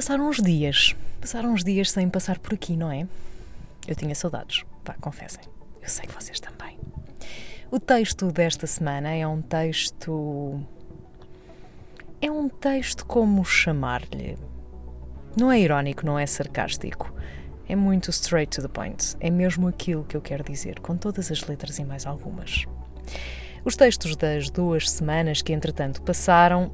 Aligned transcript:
Passaram 0.00 0.30
uns 0.30 0.40
dias. 0.40 0.96
Passaram 1.20 1.52
uns 1.52 1.62
dias 1.62 1.90
sem 1.90 2.08
passar 2.08 2.38
por 2.38 2.54
aqui, 2.54 2.74
não 2.74 2.90
é? 2.90 3.06
Eu 3.86 3.94
tinha 3.94 4.14
saudades. 4.14 4.64
Vá, 4.82 4.94
confessem. 4.94 5.44
Eu 5.82 5.88
sei 5.90 6.06
que 6.06 6.14
vocês 6.14 6.40
também. 6.40 6.78
O 7.70 7.78
texto 7.78 8.32
desta 8.32 8.66
semana 8.66 9.10
é 9.10 9.26
um 9.26 9.42
texto. 9.42 10.58
É 12.18 12.30
um 12.30 12.48
texto 12.48 13.04
como 13.04 13.44
chamar-lhe. 13.44 14.38
Não 15.38 15.52
é 15.52 15.60
irónico, 15.60 16.06
não 16.06 16.18
é 16.18 16.24
sarcástico. 16.24 17.12
É 17.68 17.76
muito 17.76 18.08
straight 18.08 18.56
to 18.56 18.66
the 18.66 18.72
point. 18.72 19.14
É 19.20 19.28
mesmo 19.28 19.68
aquilo 19.68 20.04
que 20.04 20.16
eu 20.16 20.22
quero 20.22 20.42
dizer, 20.42 20.80
com 20.80 20.96
todas 20.96 21.30
as 21.30 21.46
letras 21.46 21.78
e 21.78 21.84
mais 21.84 22.06
algumas. 22.06 22.64
Os 23.62 23.76
textos 23.76 24.16
das 24.16 24.48
duas 24.48 24.90
semanas 24.90 25.42
que 25.42 25.52
entretanto 25.52 26.00
passaram 26.00 26.72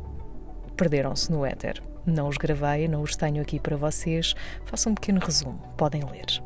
perderam-se 0.76 1.32
no 1.32 1.44
éter. 1.44 1.82
Não 2.06 2.28
os 2.28 2.36
gravei, 2.36 2.86
não 2.86 3.02
os 3.02 3.16
tenho 3.16 3.42
aqui 3.42 3.58
para 3.58 3.76
vocês. 3.76 4.34
Faço 4.64 4.88
um 4.88 4.94
pequeno 4.94 5.18
resumo, 5.18 5.58
podem 5.76 6.04
ler. 6.04 6.40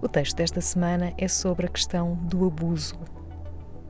O 0.00 0.08
texto 0.08 0.36
desta 0.36 0.62
semana 0.62 1.12
é 1.18 1.28
sobre 1.28 1.66
a 1.66 1.68
questão 1.68 2.14
do 2.14 2.46
abuso. 2.46 2.98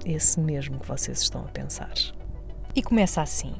Esse 0.04 0.40
mesmo 0.40 0.80
que 0.80 0.88
vocês 0.88 1.20
estão 1.20 1.42
a 1.42 1.48
pensar. 1.48 1.92
E 2.74 2.82
começa 2.82 3.22
assim: 3.22 3.54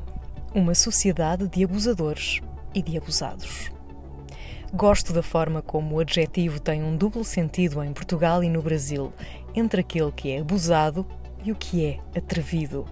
Uma 0.52 0.74
sociedade 0.74 1.46
de 1.46 1.62
abusadores 1.62 2.40
e 2.74 2.82
de 2.82 2.96
abusados. 2.96 3.70
Gosto 4.74 5.12
da 5.12 5.22
forma 5.22 5.62
como 5.62 5.94
o 5.94 6.00
adjetivo 6.00 6.60
tem 6.60 6.82
um 6.82 6.96
duplo 6.96 7.24
sentido 7.24 7.82
em 7.84 7.92
Portugal 7.92 8.42
e 8.42 8.48
no 8.48 8.60
Brasil, 8.60 9.12
entre 9.54 9.80
aquele 9.80 10.12
que 10.12 10.30
é 10.30 10.40
abusado 10.40 11.06
e 11.44 11.52
o 11.52 11.56
que 11.56 11.84
é 11.84 12.00
atrevido. 12.18 12.84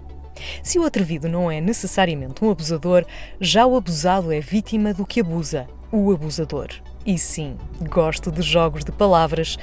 Se 0.63 0.79
o 0.79 0.85
atrevido 0.85 1.29
não 1.29 1.51
é 1.51 1.61
necessariamente 1.61 2.45
um 2.45 2.51
abusador, 2.51 3.05
já 3.41 3.67
o 3.67 3.77
abusado 3.77 4.33
é 4.33 4.41
vítima 4.41 4.93
do 4.93 5.07
que 5.07 5.21
abusa, 5.21 5.67
o 5.91 6.13
abusador. 6.13 6.69
E 7.05 7.19
sim, 7.19 7.57
gosto 7.89 8.33
de 8.33 8.43
jogos 8.43 8.85
de 8.85 8.93
palavras, 8.93 9.57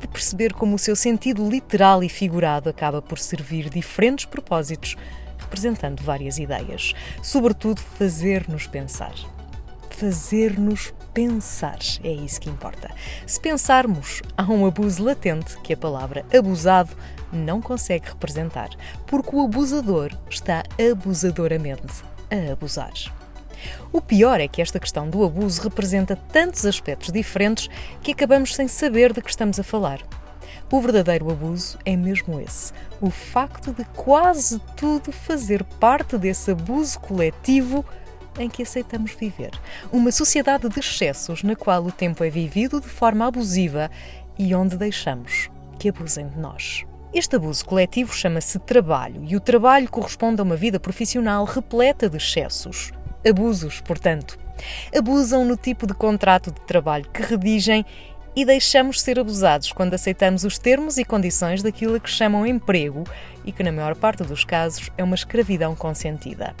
de 0.00 0.08
perceber 0.08 0.52
como 0.52 0.76
o 0.76 0.78
seu 0.78 0.94
sentido 0.94 1.48
literal 1.48 2.02
e 2.04 2.08
figurado 2.08 2.68
acaba 2.68 3.02
por 3.02 3.18
servir 3.18 3.68
diferentes 3.68 4.24
propósitos, 4.24 4.96
representando 5.38 6.02
várias 6.02 6.38
ideias. 6.38 6.92
Sobretudo, 7.22 7.80
fazer-nos 7.80 8.66
pensar. 8.66 9.14
Fazer-nos 10.04 10.92
pensar 11.14 11.78
é 12.02 12.10
isso 12.10 12.38
que 12.38 12.50
importa. 12.50 12.90
Se 13.26 13.40
pensarmos, 13.40 14.20
há 14.36 14.42
um 14.42 14.66
abuso 14.66 15.02
latente 15.02 15.56
que 15.62 15.72
a 15.72 15.76
palavra 15.78 16.26
abusado 16.30 16.90
não 17.32 17.62
consegue 17.62 18.08
representar, 18.08 18.68
porque 19.06 19.34
o 19.34 19.42
abusador 19.42 20.10
está 20.28 20.62
abusadoramente 20.78 22.04
a 22.30 22.52
abusar. 22.52 22.92
O 23.90 24.02
pior 24.02 24.42
é 24.42 24.46
que 24.46 24.60
esta 24.60 24.78
questão 24.78 25.08
do 25.08 25.24
abuso 25.24 25.62
representa 25.62 26.16
tantos 26.16 26.66
aspectos 26.66 27.10
diferentes 27.10 27.70
que 28.02 28.12
acabamos 28.12 28.54
sem 28.54 28.68
saber 28.68 29.10
de 29.14 29.22
que 29.22 29.30
estamos 29.30 29.58
a 29.58 29.64
falar. 29.64 30.00
O 30.70 30.82
verdadeiro 30.82 31.30
abuso 31.30 31.78
é 31.82 31.96
mesmo 31.96 32.38
esse: 32.38 32.74
o 33.00 33.08
facto 33.08 33.72
de 33.72 33.86
quase 33.96 34.60
tudo 34.76 35.10
fazer 35.10 35.64
parte 35.64 36.18
desse 36.18 36.50
abuso 36.50 37.00
coletivo 37.00 37.82
em 38.38 38.48
que 38.48 38.62
aceitamos 38.62 39.12
viver. 39.12 39.50
Uma 39.92 40.12
sociedade 40.12 40.68
de 40.68 40.80
excessos 40.80 41.42
na 41.42 41.54
qual 41.54 41.84
o 41.84 41.92
tempo 41.92 42.24
é 42.24 42.30
vivido 42.30 42.80
de 42.80 42.88
forma 42.88 43.26
abusiva 43.26 43.90
e 44.38 44.54
onde 44.54 44.76
deixamos 44.76 45.50
que 45.78 45.88
abusem 45.88 46.28
de 46.28 46.38
nós. 46.38 46.84
Este 47.12 47.36
abuso 47.36 47.64
coletivo 47.64 48.12
chama-se 48.12 48.58
trabalho 48.58 49.22
e 49.24 49.36
o 49.36 49.40
trabalho 49.40 49.88
corresponde 49.88 50.40
a 50.40 50.44
uma 50.44 50.56
vida 50.56 50.80
profissional 50.80 51.44
repleta 51.44 52.08
de 52.08 52.16
excessos. 52.16 52.92
Abusos, 53.28 53.80
portanto. 53.80 54.38
Abusam 54.96 55.44
no 55.44 55.56
tipo 55.56 55.86
de 55.86 55.94
contrato 55.94 56.50
de 56.50 56.60
trabalho 56.62 57.08
que 57.12 57.22
redigem 57.22 57.84
e 58.36 58.44
deixamos 58.44 59.00
ser 59.00 59.18
abusados 59.18 59.72
quando 59.72 59.94
aceitamos 59.94 60.44
os 60.44 60.58
termos 60.58 60.98
e 60.98 61.04
condições 61.04 61.62
daquilo 61.62 62.00
que 62.00 62.10
chamam 62.10 62.46
emprego 62.46 63.04
e 63.44 63.52
que, 63.52 63.62
na 63.62 63.70
maior 63.70 63.94
parte 63.94 64.24
dos 64.24 64.44
casos, 64.44 64.90
é 64.98 65.04
uma 65.04 65.14
escravidão 65.14 65.74
consentida. 65.76 66.54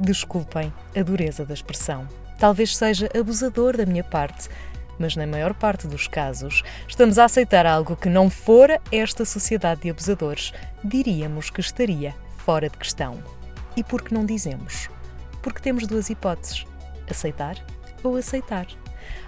Desculpem 0.00 0.72
a 0.96 1.02
dureza 1.02 1.44
da 1.44 1.52
expressão. 1.52 2.08
Talvez 2.38 2.74
seja 2.74 3.06
abusador 3.14 3.76
da 3.76 3.84
minha 3.84 4.02
parte, 4.02 4.48
mas 4.98 5.14
na 5.14 5.26
maior 5.26 5.52
parte 5.52 5.86
dos 5.86 6.08
casos 6.08 6.62
estamos 6.88 7.18
a 7.18 7.26
aceitar 7.26 7.66
algo 7.66 7.94
que 7.94 8.08
não 8.08 8.30
fora 8.30 8.80
esta 8.90 9.26
sociedade 9.26 9.82
de 9.82 9.90
abusadores, 9.90 10.54
diríamos 10.82 11.50
que 11.50 11.60
estaria 11.60 12.14
fora 12.38 12.70
de 12.70 12.78
questão. 12.78 13.22
E 13.76 13.84
por 13.84 14.00
que 14.00 14.14
não 14.14 14.24
dizemos? 14.24 14.88
Porque 15.42 15.60
temos 15.60 15.86
duas 15.86 16.08
hipóteses: 16.08 16.64
aceitar 17.06 17.62
ou 18.02 18.16
aceitar. 18.16 18.66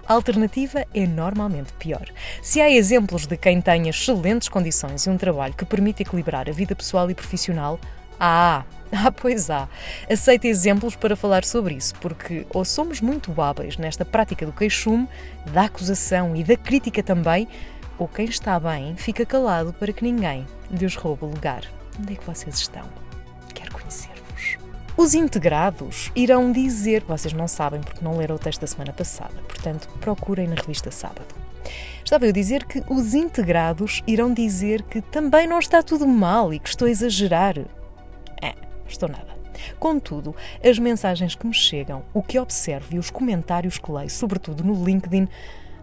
A 0.07 0.13
alternativa 0.13 0.87
é 0.91 1.05
normalmente 1.05 1.71
pior. 1.73 2.09
Se 2.41 2.59
há 2.59 2.69
exemplos 2.69 3.27
de 3.27 3.37
quem 3.37 3.61
tenha 3.61 3.91
excelentes 3.91 4.49
condições 4.49 5.05
e 5.05 5.09
um 5.09 5.17
trabalho 5.17 5.53
que 5.53 5.65
permite 5.65 6.01
equilibrar 6.01 6.49
a 6.49 6.51
vida 6.51 6.75
pessoal 6.75 7.11
e 7.11 7.15
profissional, 7.15 7.79
ah, 8.25 8.63
ah, 8.93 9.11
pois 9.11 9.49
há. 9.49 9.67
Aceita 10.09 10.47
exemplos 10.47 10.95
para 10.95 11.13
falar 11.13 11.43
sobre 11.43 11.75
isso, 11.75 11.93
porque 11.95 12.47
ou 12.53 12.63
somos 12.63 13.01
muito 13.01 13.33
hábeis 13.41 13.75
nesta 13.75 14.05
prática 14.05 14.45
do 14.45 14.53
queixume, 14.53 15.09
da 15.51 15.63
acusação 15.63 16.33
e 16.33 16.41
da 16.41 16.55
crítica 16.55 17.03
também, 17.03 17.49
ou 17.99 18.07
quem 18.07 18.25
está 18.25 18.57
bem 18.61 18.95
fica 18.95 19.25
calado 19.25 19.73
para 19.73 19.91
que 19.91 20.05
ninguém 20.05 20.47
lhes 20.71 20.95
roube 20.95 21.25
o 21.25 21.27
lugar. 21.27 21.63
Onde 21.99 22.13
é 22.13 22.15
que 22.15 22.25
vocês 22.25 22.55
estão? 22.55 22.87
Quero 23.53 23.73
conhecer-vos. 23.73 24.57
Os 24.95 25.13
integrados 25.13 26.09
irão 26.15 26.49
dizer, 26.53 27.03
vocês 27.03 27.33
não 27.33 27.47
sabem 27.47 27.81
porque 27.81 28.03
não 28.03 28.17
leram 28.17 28.37
o 28.37 28.39
texto 28.39 28.61
da 28.61 28.67
semana 28.67 28.93
passada, 28.93 29.35
portanto 29.49 29.89
procurem 29.99 30.47
na 30.47 30.55
revista 30.55 30.91
Sábado. 30.91 31.35
Estava 32.05 32.25
eu 32.25 32.29
a 32.29 32.33
dizer 32.33 32.63
que 32.63 32.83
os 32.89 33.13
integrados 33.13 34.01
irão 34.07 34.33
dizer 34.33 34.81
que 34.83 35.01
também 35.01 35.45
não 35.45 35.59
está 35.59 35.83
tudo 35.83 36.07
mal 36.07 36.53
e 36.53 36.59
que 36.59 36.69
estou 36.69 36.87
a 36.87 36.91
exagerar 36.91 37.55
estou 38.87 39.09
nada. 39.09 39.43
Contudo, 39.79 40.35
as 40.63 40.79
mensagens 40.79 41.35
que 41.35 41.45
me 41.45 41.53
chegam, 41.53 42.03
o 42.13 42.21
que 42.21 42.39
observo 42.39 42.95
e 42.95 42.99
os 42.99 43.09
comentários 43.09 43.77
que 43.77 43.91
leio, 43.91 44.09
sobretudo 44.09 44.63
no 44.63 44.83
LinkedIn, 44.83 45.27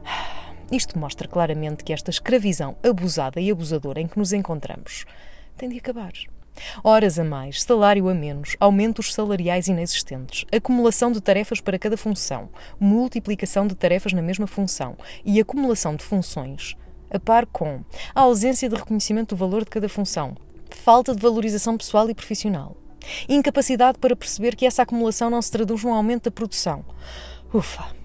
isto 0.71 0.99
mostra 0.99 1.29
claramente 1.29 1.85
que 1.85 1.93
esta 1.93 2.11
escravização 2.11 2.77
abusada 2.83 3.41
e 3.41 3.51
abusadora 3.51 4.01
em 4.01 4.07
que 4.07 4.19
nos 4.19 4.33
encontramos 4.33 5.05
tem 5.57 5.69
de 5.69 5.79
acabar. 5.79 6.13
Horas 6.83 7.19
a 7.19 7.25
mais, 7.25 7.63
salário 7.63 8.09
a 8.09 8.15
menos, 8.15 8.57
aumentos 8.59 9.15
salariais 9.15 9.69
inexistentes, 9.69 10.45
acumulação 10.53 11.13
de 11.13 11.21
tarefas 11.21 11.61
para 11.61 11.79
cada 11.79 11.97
função, 11.97 12.49
multiplicação 12.79 13.67
de 13.67 13.75
tarefas 13.75 14.13
na 14.13 14.23
mesma 14.23 14.47
função 14.47 14.97
e 15.25 15.41
acumulação 15.41 15.95
de 15.95 16.05
funções, 16.05 16.77
a 17.11 17.19
par 17.19 17.47
com 17.47 17.83
a 18.15 18.21
ausência 18.21 18.69
de 18.69 18.77
reconhecimento 18.77 19.35
do 19.35 19.39
valor 19.39 19.65
de 19.65 19.71
cada 19.71 19.89
função, 19.89 20.37
falta 20.71 21.15
de 21.15 21.23
valorização 21.23 21.77
pessoal 21.77 22.09
e 22.11 22.15
profissional, 22.15 22.77
Incapacidade 23.29 23.99
para 23.99 24.17
perceber 24.17 24.57
que 24.57 24.67
essa 24.67 24.83
acumulação 24.83 25.31
não 25.31 25.41
se 25.41 25.51
traduz 25.51 25.85
num 25.85 25.95
aumento 25.95 26.25
da 26.25 26.31
produção. 26.31 26.85
Ufa! 27.53 28.01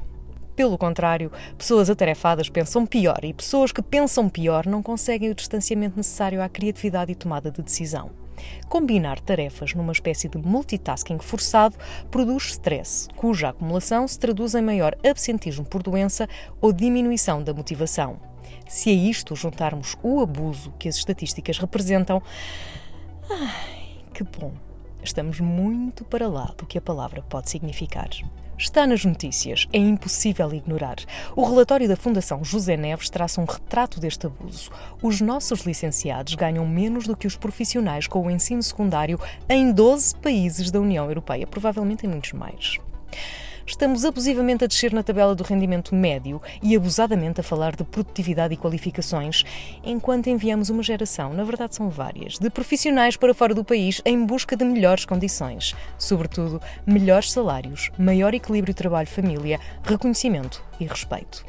Pelo 0.56 0.78
contrário, 0.78 1.32
pessoas 1.58 1.90
atarefadas 1.90 2.50
pensam 2.50 2.86
pior 2.86 3.20
e 3.24 3.34
pessoas 3.34 3.74
que 3.74 3.82
pensam 3.82 4.30
pior 4.30 4.66
não 4.66 4.82
conseguem 4.82 5.30
o 5.30 5.36
distanciamento 5.36 5.98
necessário 5.98 6.42
à 6.42 6.48
criatividade 6.48 7.12
e 7.12 7.16
tomada 7.16 7.52
de 7.52 7.62
decisão. 7.62 8.12
Combinar 8.70 9.20
tarefas 9.20 9.74
numa 9.74 9.92
espécie 9.92 10.30
de 10.30 10.38
multitasking 10.38 11.20
forçado 11.20 11.76
produz 12.10 12.52
stress, 12.52 13.08
cuja 13.16 13.50
acumulação 13.50 14.08
se 14.08 14.18
traduz 14.18 14.56
em 14.56 14.62
maior 14.62 14.96
absentismo 15.06 15.66
por 15.66 15.84
doença 15.84 16.28
ou 16.62 16.72
diminuição 16.72 17.44
da 17.44 17.54
motivação. 17.54 18.20
Se 18.68 18.90
a 18.90 18.94
isto 18.94 19.36
juntarmos 19.36 19.98
o 20.02 20.22
abuso 20.22 20.74
que 20.80 20.88
as 20.88 20.96
estatísticas 20.96 21.58
representam, 21.58 22.22
ai, 23.30 24.04
que 24.14 24.24
bom! 24.24 24.54
Estamos 25.06 25.40
muito 25.40 26.04
para 26.04 26.28
lá 26.28 26.54
do 26.58 26.66
que 26.66 26.78
a 26.78 26.82
palavra 26.82 27.22
pode 27.22 27.50
significar. 27.50 28.10
Está 28.58 28.88
nas 28.88 29.04
notícias, 29.04 29.68
é 29.74 29.78
impossível 29.78 30.54
ignorar. 30.54 30.96
O 31.36 31.44
relatório 31.44 31.88
da 31.88 31.98
Fundação 31.98 32.44
José 32.44 32.78
Neves 32.78 33.10
traça 33.10 33.42
um 33.42 33.46
retrato 33.46 34.00
deste 34.00 34.26
abuso. 34.28 34.72
Os 35.02 35.20
nossos 35.20 35.62
licenciados 35.62 36.36
ganham 36.36 36.66
menos 36.66 37.06
do 37.06 37.18
que 37.18 37.28
os 37.28 37.36
profissionais 37.36 38.08
com 38.08 38.26
o 38.26 38.32
ensino 38.32 38.64
secundário 38.64 39.20
em 39.50 39.72
12 39.72 40.16
países 40.16 40.72
da 40.72 40.80
União 40.80 41.06
Europeia, 41.06 41.46
provavelmente 41.46 42.06
em 42.06 42.10
muitos 42.10 42.32
mais 42.32 42.80
estamos 43.66 44.06
abusivamente 44.06 44.64
a 44.64 44.68
descer 44.68 44.94
na 44.94 45.04
tabela 45.04 45.36
do 45.36 45.44
rendimento 45.44 45.96
médio 45.96 46.42
e 46.62 46.76
abusadamente 46.76 47.40
a 47.40 47.44
falar 47.44 47.76
de 47.76 47.84
produtividade 47.84 48.54
e 48.54 48.58
qualificações, 48.58 49.44
enquanto 49.84 50.28
enviamos 50.28 50.70
uma 50.70 50.84
geração, 50.84 51.34
na 51.34 51.44
verdade 51.44 51.76
são 51.76 51.90
várias, 51.90 52.38
de 52.38 52.50
profissionais 52.50 53.18
para 53.18 53.34
fora 53.34 53.54
do 53.54 53.64
país 53.64 54.02
em 54.06 54.26
busca 54.26 54.56
de 54.56 54.66
melhores 54.66 55.06
condições, 55.06 55.76
sobretudo 55.98 56.62
melhores 56.86 57.32
salários, 57.32 57.90
maior 57.98 58.34
equilíbrio 58.34 58.74
trabalho-família, 58.74 59.60
reconhecimento 59.84 60.64
e 60.80 60.86
respeito. 60.86 61.46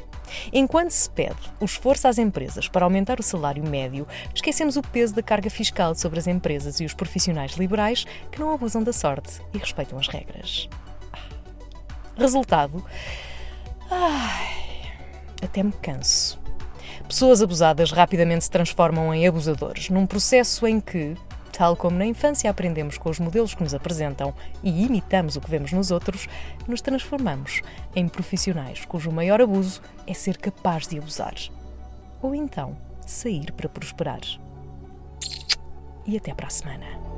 Enquanto 0.51 0.91
se 0.91 1.09
pede 1.09 1.39
o 1.59 1.65
esforço 1.65 2.07
às 2.07 2.17
empresas 2.17 2.67
para 2.67 2.85
aumentar 2.85 3.19
o 3.19 3.23
salário 3.23 3.63
médio, 3.63 4.07
esquecemos 4.33 4.75
o 4.75 4.81
peso 4.81 5.15
da 5.15 5.23
carga 5.23 5.49
fiscal 5.49 5.95
sobre 5.95 6.19
as 6.19 6.27
empresas 6.27 6.79
e 6.79 6.85
os 6.85 6.93
profissionais 6.93 7.53
liberais 7.53 8.05
que 8.31 8.39
não 8.39 8.53
abusam 8.53 8.83
da 8.83 8.93
sorte 8.93 9.41
e 9.53 9.57
respeitam 9.57 9.97
as 9.97 10.07
regras. 10.07 10.67
Resultado: 12.17 12.83
Ai, 13.89 14.91
até 15.41 15.61
me 15.61 15.71
canso. 15.71 16.39
Pessoas 17.07 17.41
abusadas 17.41 17.91
rapidamente 17.91 18.43
se 18.43 18.51
transformam 18.51 19.13
em 19.13 19.25
abusadores, 19.25 19.89
num 19.89 20.05
processo 20.05 20.67
em 20.67 20.79
que, 20.79 21.15
tal 21.53 21.75
como 21.75 21.97
na 21.97 22.05
infância 22.05 22.49
aprendemos 22.49 22.97
com 22.97 23.09
os 23.09 23.19
modelos 23.19 23.53
que 23.53 23.63
nos 23.63 23.73
apresentam 23.73 24.33
e 24.61 24.83
imitamos 24.83 25.35
o 25.35 25.41
que 25.41 25.49
vemos 25.49 25.71
nos 25.71 25.89
outros, 25.89 26.27
nos 26.67 26.81
transformamos 26.81 27.61
em 27.95 28.07
profissionais 28.09 28.83
cujo 28.83 29.11
maior 29.11 29.41
abuso 29.41 29.81
é 30.05 30.13
ser 30.13 30.37
capaz 30.37 30.87
de 30.87 30.97
abusar. 30.97 31.35
Ou 32.21 32.35
então, 32.35 32.75
sair 33.05 33.51
para 33.53 33.69
prosperar. 33.69 34.21
E 36.05 36.17
até 36.17 36.33
para 36.33 36.47
a 36.47 36.51
semana. 36.51 37.16